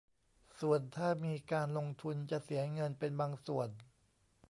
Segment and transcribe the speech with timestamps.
[0.59, 3.69] ส่วนถ้ามีการลงทุนจะเสียเงินเป็นบางส่วน